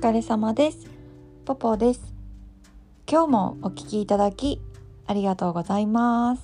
[0.00, 0.86] 疲れ様です。
[1.44, 2.14] ポポです。
[3.06, 4.58] 今日もお聞きいただき
[5.06, 6.42] ありがとうございます。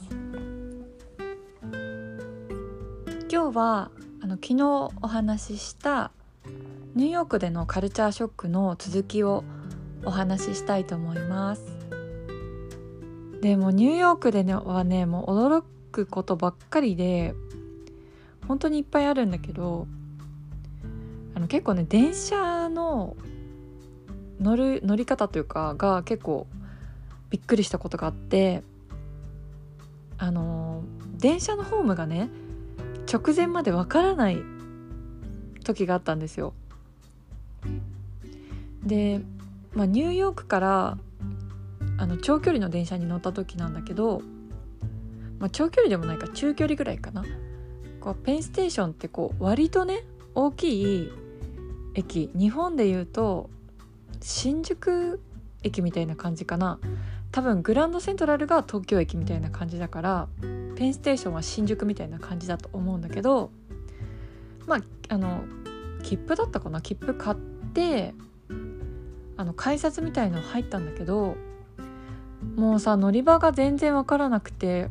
[3.33, 3.91] 今日は
[4.21, 4.63] あの昨日
[5.01, 6.11] お話しした
[6.95, 9.43] ニューヨークでのカルチャーショックの続きを
[10.05, 11.63] お話ししたいと思います。
[13.41, 17.33] でもニューヨークで、ね、はねもう驚くことばっかりで
[18.47, 19.87] 本当にいっぱいあるんだけど
[21.35, 23.17] あの結構ね電車の
[24.41, 26.47] 乗る乗り方というかが結構
[27.31, 28.63] びっくりしたことがあって
[30.19, 30.83] あの
[31.19, 32.29] 電車のホームがね
[33.13, 34.39] 直前までわからない
[35.65, 36.53] 時があったんですよ。
[38.85, 39.21] で、
[39.75, 40.99] まあ、ニューヨークから
[41.99, 44.23] あの長距離の電車に乗った時なんだけど、
[45.39, 47.25] まあ、長距離でもないか中距離ぐらいかな
[48.01, 51.13] こうペンステーションってこう割とね大きい
[51.95, 53.51] 駅日本でいうと
[54.21, 55.21] 新宿
[55.63, 56.79] 駅みたいな感じかな。
[57.33, 60.29] 多分グランドセントラルが東京駅みたいな感じだから
[60.77, 63.51] ペンステーションは新宿みたいな感じだと思うんだけど
[64.67, 65.45] まああの
[66.03, 66.81] 切符だったかな？
[66.81, 67.37] 切符買っ
[67.75, 68.15] て
[69.37, 71.37] あの改札みたいの入ったんだけど
[72.55, 74.89] もうさ乗り場が全然分からなくて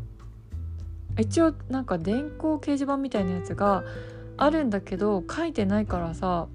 [1.18, 3.84] 一応なんか電光掲示板みたいなやつが
[4.38, 6.48] あるんだけど書いてないからさ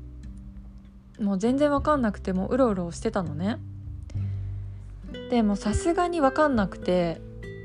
[1.20, 3.58] もう全然分かんなくてもううろうろしてたのね。
[5.28, 7.20] でもさすがに分かんなくて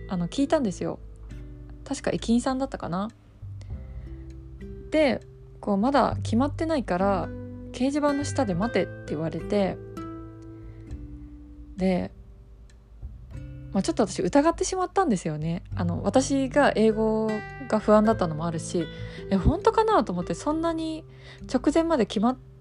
[0.10, 1.00] あの聞いたんですよ。
[1.86, 3.10] 確か駅員さんだったかな。
[4.92, 5.22] で
[5.62, 7.28] こうまだ決まってないから
[7.72, 9.78] 掲示板の下で待てって言われて
[11.78, 12.12] で、
[13.74, 15.64] まあ、ちょっと私疑ってしまったんですよね。
[15.76, 17.30] あの私が英語
[17.70, 18.86] が不安だったのもあるし
[19.32, 21.06] え本当かなと思ってそんなに
[21.52, 22.55] 直前まで決まって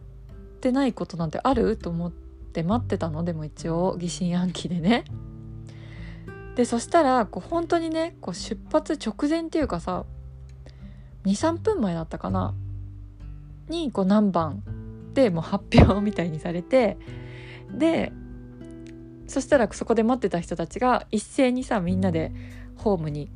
[0.73, 1.77] ないことなんてある？
[1.77, 3.25] と思って待ってたの？
[3.25, 5.05] でも一応疑心暗鬼でね。
[6.57, 10.05] でそしたらこう本当にねこう出発直前っていうかさ
[11.25, 12.55] 23分前だったかな？
[13.69, 14.63] にこう何番
[15.15, 16.99] でもう発表みたいにされて
[17.73, 18.13] で
[19.27, 22.33] そしたらそこで待ってた人たちが一斉にさみんなで
[22.77, 23.31] ホームに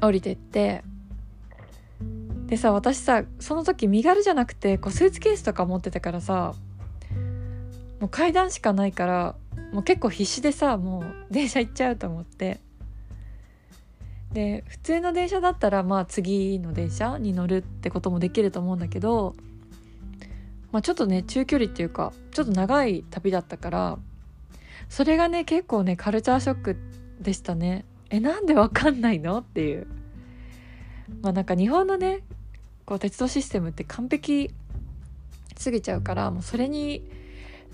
[0.00, 0.84] 降りてって
[2.46, 6.54] でさ私さその時身軽じゃなくてこうスーツケースとか持ってたからさ
[8.00, 9.34] もう階段しかないから
[9.72, 12.60] もう結構必死でさもう電車行っちゃうと思って。
[14.32, 19.34] で普通の電車だったらまあ次の電車に乗るってこともできると思うんだけど、
[20.72, 23.98] まあ、ちょっとね中距離っていうかちょっと長い旅だったから
[24.90, 26.76] それがね結構ねカルチャーショック
[27.20, 27.86] でしたね。
[28.10, 29.38] えなんでわかんないの？
[29.38, 29.86] っていう。
[31.22, 32.22] まあなんか日本のね
[32.84, 34.50] こう鉄道システムって完璧
[35.56, 37.08] すぎちゃうからもうそれに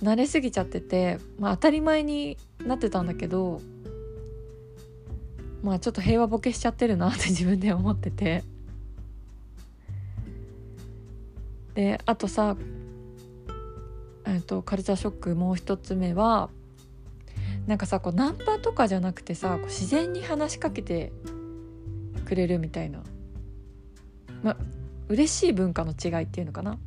[0.03, 3.61] 慣れすぎちゃってて、まあ、当たり前になってたんだけど
[5.63, 8.43] まあちょっと平和ボケしちゃってるなって 自分で思ってて。
[11.75, 12.55] であとさ、
[14.27, 16.51] えーと、カルチャーショックもう一つ目は
[17.67, 21.13] なんかさこうナンパとかじゃなくてさこう自然に話しかけて
[22.27, 23.03] くれるみたいな。
[24.43, 24.57] まあ
[25.09, 26.79] 嬉しい文化の違いっていうのかな？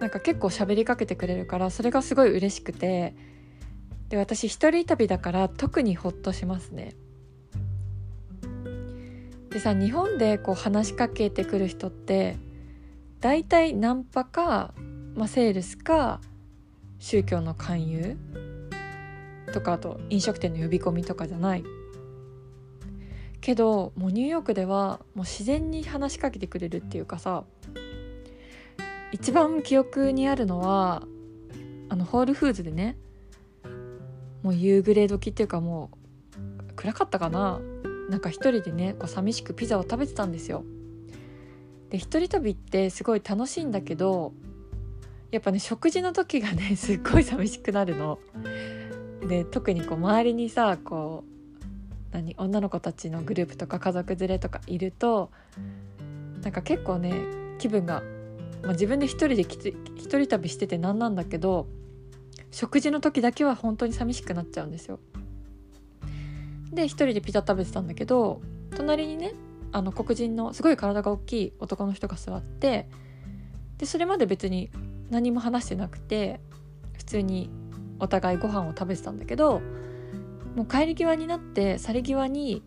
[0.00, 3.14] なんか結構喋りかけてくれるからそれがすごい嬉しくて。
[4.08, 6.94] で私一人旅だから特にホッとしますね。
[9.50, 12.38] でさ日本でこう話しかけてくる人って
[13.20, 14.72] 大体ナンパか、
[15.14, 16.22] まあ、セールスか
[16.98, 18.16] 宗教の勧誘
[19.52, 21.64] とかあと飲食店の呼び込みとかじゃない。
[23.40, 27.44] けどもうニューヨークではもう自然に話しかけてくれるっていうかさ
[29.12, 31.02] 一番記憶にあるのは
[31.88, 32.96] あのホールフーズでね
[34.42, 35.90] もう夕暮れ時っていうかも
[36.70, 37.60] う暗かったかな？
[38.08, 40.64] なんか一人でねこう寂しくピザを食べてたんですよ。
[41.90, 44.32] で一人旅ってすごい楽しいんだけど
[45.30, 48.18] やっぱね食事の時がねすっごい寂しくなるの。
[49.26, 51.37] で特にこう周りにさこう
[52.10, 55.30] 何女の子たちのグループとか家族連れとかいると
[56.42, 57.12] なんか結構ね
[57.58, 58.02] 気分が、
[58.62, 59.74] まあ、自分で一人で一
[60.06, 61.66] 人旅してて何なんだけど
[62.50, 65.00] 食事の時だけは本当に寂しくなっちゃうんですよ。
[66.72, 68.40] で一人でピザ食べてたんだけど
[68.76, 69.34] 隣にね
[69.72, 72.88] あの黒人のすごい体が大きい男の人が座って
[73.78, 74.70] でそれまで別に
[75.10, 76.40] 何も話してなくて
[76.96, 77.50] 普通に
[78.00, 79.60] お互いご飯を食べてたんだけど
[80.58, 82.64] もう帰り際になって去り際に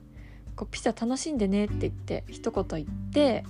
[0.56, 3.44] こう「ピザ楽しんでね」って言って一言言って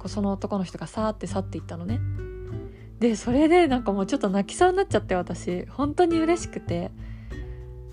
[0.00, 2.00] こうその男の人がさーって去っていったのね。
[2.98, 5.66] でそれでなんかもうちょっと泣きそうになっちゃって私。
[5.66, 6.90] 本当に嬉しくて。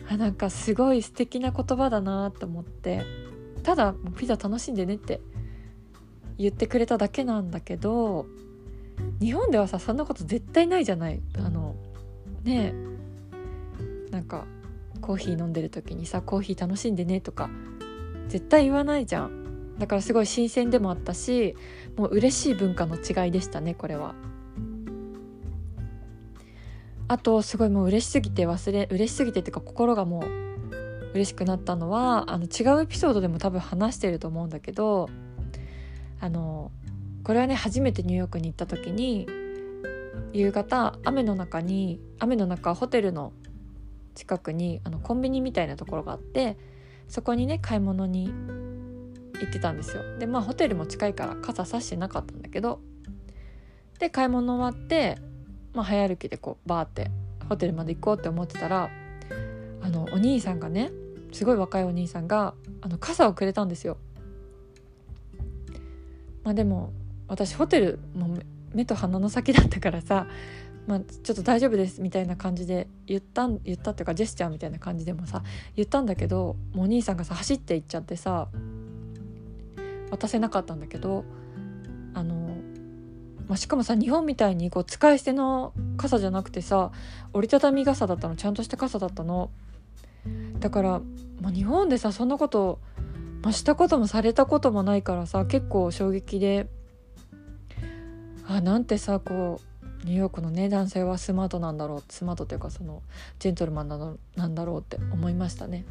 [0.09, 3.03] あなんかすごい素敵な言葉だなと思って。
[3.61, 5.21] ただピザ楽しんでねって
[6.39, 8.25] 言ってくれただけなんだけど
[9.19, 11.21] 日本ではさそんなこと絶対ないじゃない。
[11.37, 11.75] あの
[12.43, 14.11] ねえ。
[14.11, 14.45] なんか
[15.01, 17.49] コーヒー飲んでる時にさコーヒー楽しんでねとか
[18.27, 21.55] 絶対言わないじゃんだからすごい新鮮でもあったし
[21.97, 24.15] もう嬉しい文化の違いでしたねこれは。
[27.07, 35.09] あとすごいもう嬉しすぎて忘れ嬉しすぎてっていうか心がもう嬉しくなったのはあの違うエピソードでも多分話してると思うんだけど
[36.21, 36.71] あの
[37.25, 39.27] これはね初めてニューヨークに行った時に
[40.31, 43.33] 夕方雨の中に雨の中ホテルの
[44.15, 46.57] 近くにあのコンビニみたいなところがあって
[47.07, 52.79] そこにね買い物に行ってたんですよでまあホテルも近いから傘さしてなかったんだけど
[53.99, 55.17] で買い物終わって
[55.73, 57.09] まあ、早歩きでこうバーって
[57.47, 58.89] ホテルまで行こうって思ってたら
[59.81, 60.91] あのお兄さんがね
[61.31, 63.97] すごい若いお兄さんがあの傘をくれたんですよ。
[66.43, 66.91] まあ、でも
[67.27, 68.37] 私ホテルも
[68.73, 70.27] 目と鼻の先だったからさ、
[70.91, 75.41] まあ、ちょっと大丈夫ですみたいな感じで言った言ったっていうかジェスチャーみたいな感じでもさ
[75.77, 78.49] 言ったんだけどもうお兄さんがさ走って行っちゃってさ
[80.09, 81.23] 渡せなかったんだけど
[82.13, 82.57] あの
[83.47, 86.91] まあ、しかもさ日本みたいにこう使い捨ての傘じゃなくてさ
[87.31, 89.49] 折りたたみ傘だったのちゃんとした傘だったの。
[90.59, 91.01] だから、
[91.39, 92.79] まあ、日本でさそんなこと、
[93.43, 96.67] まあ、したこともされたこともないからさ結構衝撃で
[98.45, 99.70] あなんてさこう
[100.03, 103.01] ニューヨークのね男性はスマートなんだろうスマートっていうかその
[103.39, 105.85] ジェントルマンなのなんだろうって思いましたね。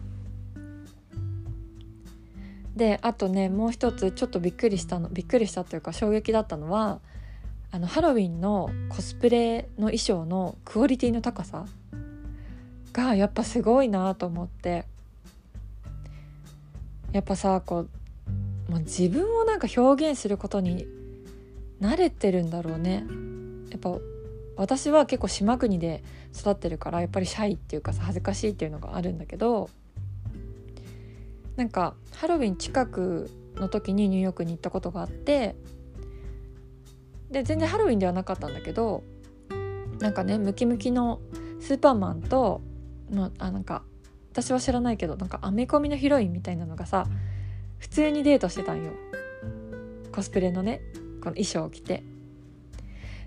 [2.77, 7.01] であとねもう一つちょっとびっくりしたのびっくりしたというか衝撃だったのは
[7.73, 11.67] あのハロウィンのコスプレの衣装のクオリティの高さ
[12.93, 14.87] がやっぱすごいなと思って
[17.13, 17.91] やっぱさこう、
[18.71, 20.87] まあ、自分をなんか表現することに
[21.81, 23.05] 慣れてるんだろうね
[23.71, 23.99] やっぱ
[24.57, 26.03] 私は結構島国で
[26.39, 29.71] 育ってるからやっぱりシャイっていうかさ恥ずかしいっていうのがあるんだけど
[31.57, 35.57] なんかハロウィン近くの時にニューヨークに行ったことがあって
[37.31, 39.03] で全然ハロウィンではなかったんだけど
[40.01, 41.21] なんかねムキムキの
[41.61, 42.61] スーパーマンと、
[43.11, 43.83] まあ、なんか
[44.33, 47.07] 私は知らないけどなんかアメコミのヒロインみたいなのがさ
[47.79, 48.93] 普通にデートしてたんよ。
[50.13, 50.83] コスプレのね
[51.23, 52.03] この衣装を着て。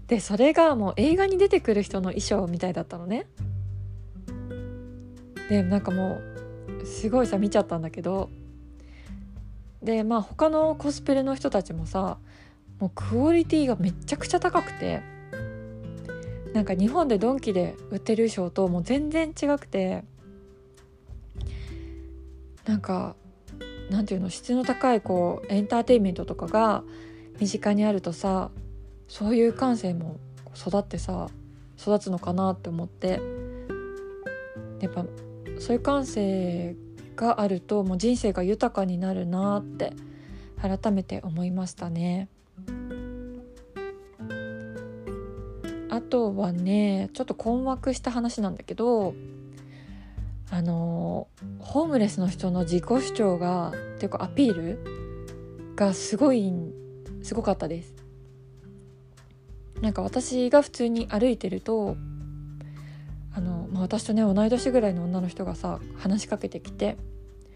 [0.07, 3.25] でそれがもう映画に出てくる人の衣装みたいだったのね。
[5.49, 6.19] でなんかも
[6.81, 8.29] うすごいさ見ちゃったんだけど。
[9.81, 12.17] でまあ他のコスプレの人たちもさ
[12.79, 15.01] もうクオリティがめちゃくちゃ高くて。
[16.53, 20.03] なんか日本でドンキで売ってる衣装ともう全然違くて。
[22.65, 23.15] なんか
[23.89, 26.83] なんていうの質の高いこうエンターテインメントとかが
[27.39, 28.51] 身近にあるとさ
[29.13, 30.19] そういう感性も
[30.55, 31.29] 育ってさ
[31.79, 33.21] 育つのかなって思って
[34.79, 35.05] やっぱ
[35.59, 36.75] そういう感性
[37.15, 39.93] があるともう人生が豊かになるなって
[40.59, 42.27] 改めて思いましたね。
[45.91, 49.13] あとはねちょっと困惑した話なんだけど
[50.49, 51.27] あの
[51.59, 56.51] ホームレスの人の自己主張がっていうかアピールがすごい
[57.21, 58.02] すごかったです
[59.83, 61.97] なんか私が普通に歩いてると
[63.35, 66.95] あの、まあ、私とね同い年ぐらいの女の人がさ話しかけてきて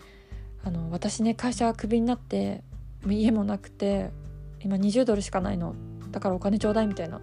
[0.66, 2.66] 「あの私ね会社はクビになって
[3.08, 4.12] 家もなくて
[4.60, 5.74] 今20ドルしかないの。
[6.12, 7.22] だからお金ちょうだい」みたいな。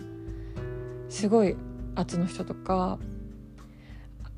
[1.10, 1.54] すごい
[1.94, 2.98] 圧の人とか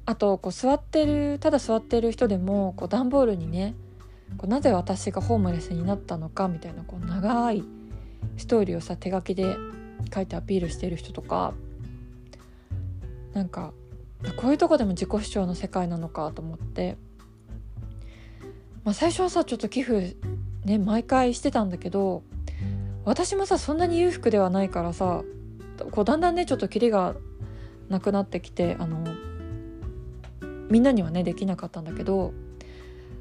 [0.05, 3.75] あとこう座ってるただ座ってる人でもこう段ボールにね
[4.37, 7.63] こうなぜ私がホームレスになったのかみたいなこう長い
[8.37, 9.57] ストーリーをさ手書きで
[10.15, 11.55] 書いてアピールしてる人とか
[13.33, 13.73] なんか
[14.37, 16.97] こういうとこでも自己主張の世界なのかと思って、
[18.85, 20.17] まあ、最初はさちょっと寄付
[20.65, 22.23] ね毎回してたんだけど
[23.05, 25.23] 私もさそんなに裕福ではないからさ
[25.91, 27.15] こうだんだんねちょっとキリが
[27.89, 29.05] なくなってきてあの
[30.71, 32.33] みんなにはねできなかったんだけど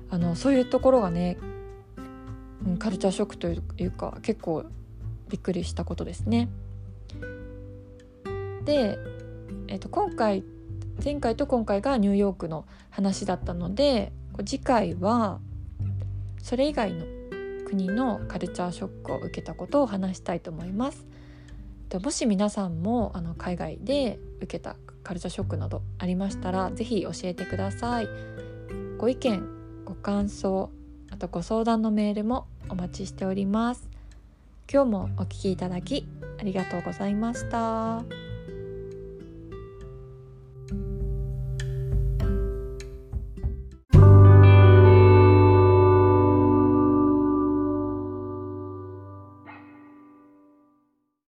[0.10, 1.38] あのそういうところがね、
[2.79, 4.65] カルチャーショックというか結構
[5.29, 6.48] びっくりしたことですね。
[8.66, 8.98] で、
[9.68, 10.44] えー、と今回
[11.04, 14.14] 前回と今回がニューヨークの話だったので
[14.46, 15.40] 次回は
[16.42, 17.06] それ以外の
[17.66, 21.06] 国のカルチャーショックを受けたことを話したいと思います。
[22.04, 28.08] もし皆さんもあの海外で受けたカルチャーショックなどありましたら是非教えてください。
[28.98, 29.44] ご意見
[29.86, 30.72] ご感想
[31.12, 33.95] あとご相談のメールもお待ちしております。
[34.72, 36.08] 今日もお聴きいただき
[36.40, 38.25] ありがとうございました。